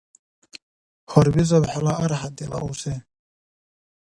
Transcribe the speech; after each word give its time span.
Гьарбизаб 1.11 1.63
хӀела 1.71 1.93
архӀя, 2.03 2.29
дила 2.35 2.59
узи. 2.69 2.95